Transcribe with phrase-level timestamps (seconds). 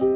[0.00, 0.06] Hei,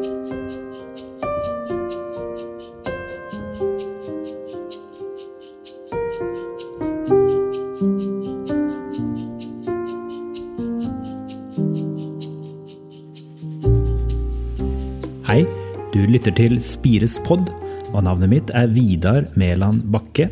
[15.92, 17.52] du lytter til Spires pod,
[17.92, 20.30] og navnet mitt er Vidar Mæland Bakke.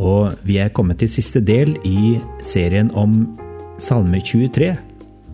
[0.00, 3.36] Og vi er kommet til siste del i serien om
[3.76, 4.72] Salme 23,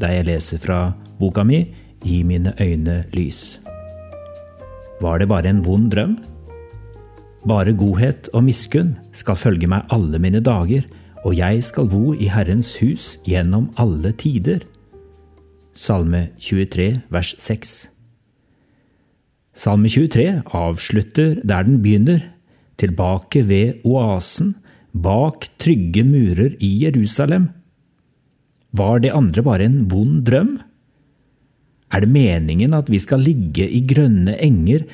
[0.02, 0.88] der jeg leser fra
[1.22, 1.68] boka mi
[2.04, 3.60] I mine øyne lys.
[5.00, 6.18] Var det bare en vond drøm?
[7.48, 10.84] Bare godhet og miskunn skal følge meg alle mine dager,
[11.24, 14.62] og jeg skal bo i Herrens hus gjennom alle tider.
[15.74, 17.72] Salme 23, vers 6.
[19.54, 22.20] Salme 23 avslutter der den begynner,
[22.78, 24.56] tilbake ved oasen,
[24.92, 27.50] bak trygge murer i Jerusalem.
[28.72, 30.58] Var det andre bare en vond drøm?
[31.92, 34.86] Er det meningen at vi skal ligge i grønne enger,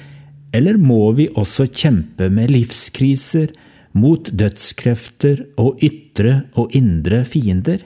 [0.55, 3.53] eller må vi også kjempe med livskriser,
[3.99, 7.85] mot dødskrefter og ytre og indre fiender?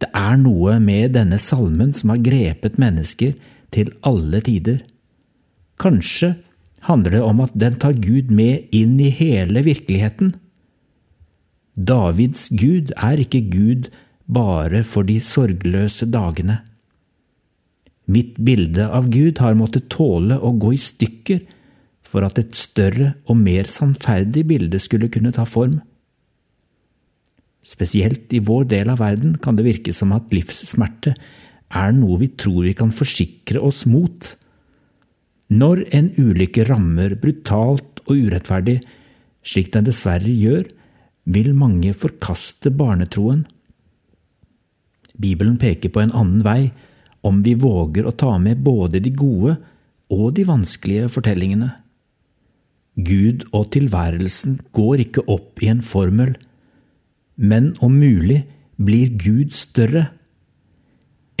[0.00, 3.34] Det er noe med denne salmen som har grepet mennesker
[3.74, 4.78] til alle tider.
[5.80, 6.34] Kanskje
[6.88, 10.34] handler det om at den tar Gud med inn i hele virkeligheten.
[11.76, 13.90] Davids Gud er ikke Gud
[14.30, 16.60] bare for de sorgløse dagene.
[18.10, 21.44] Mitt bilde av Gud har måttet tåle å gå i stykker
[22.10, 25.78] for at et større og mer sannferdig bilde skulle kunne ta form.
[27.62, 31.14] Spesielt i vår del av verden kan det virke som at livssmerte
[31.70, 34.32] er noe vi tror vi kan forsikre oss mot.
[35.54, 38.80] Når en ulykke rammer brutalt og urettferdig,
[39.46, 40.66] slik den dessverre gjør,
[41.30, 43.44] vil mange forkaste barnetroen.
[45.20, 46.72] Bibelen peker på en annen vei
[47.26, 49.56] om vi våger å ta med både de gode
[50.10, 51.72] og de vanskelige fortellingene.
[53.00, 56.34] Gud og tilværelsen går ikke opp i en formel,
[57.36, 58.42] men om mulig
[58.80, 60.08] blir Gud større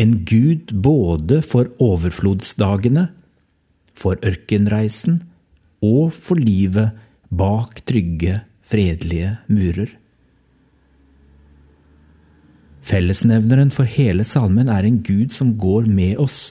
[0.00, 3.10] en gud både for overflodsdagene,
[3.92, 5.18] for ørkenreisen
[5.84, 6.96] og for livet
[7.28, 9.90] bak trygge, fredelige murer.
[12.86, 16.50] Fellesnevneren for hele salmen er en gud som går med oss.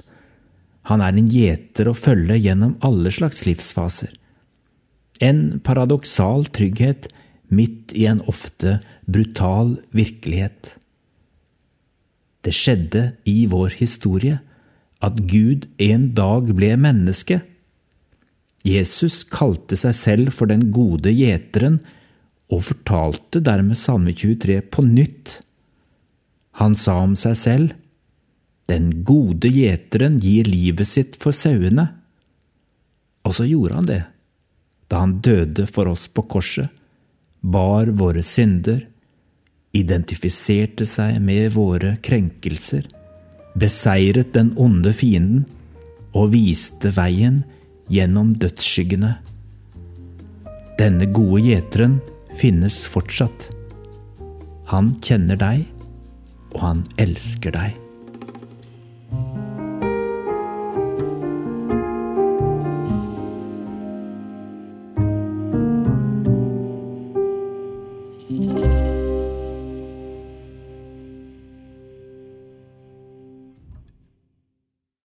[0.89, 4.13] Han er en gjeter å følge gjennom alle slags livsfaser.
[5.19, 7.09] En paradoksal trygghet
[7.49, 8.77] midt i en ofte
[9.09, 10.75] brutal virkelighet.
[12.45, 14.39] Det skjedde i vår historie
[15.03, 17.41] at Gud en dag ble menneske.
[18.65, 21.79] Jesus kalte seg selv for den gode gjeteren
[22.49, 25.39] og fortalte dermed Salme 23 på nytt.
[26.59, 27.77] Han sa om seg selv,
[28.69, 31.87] Den gode gjeteren gir livet sitt for sauene.
[33.25, 34.03] Og så gjorde han det,
[34.93, 36.69] da han døde for oss på korset,
[37.41, 38.83] bar våre synder,
[39.73, 42.85] identifiserte seg med våre krenkelser,
[43.57, 45.47] beseiret den onde fienden
[46.13, 47.41] og viste veien
[47.89, 49.15] gjennom dødsskyggene.
[50.77, 51.97] Denne gode gjeteren
[52.37, 53.49] finnes fortsatt.
[54.69, 55.65] Han kjenner deg,
[56.51, 57.77] og han elsker deg.
[68.29, 68.88] thank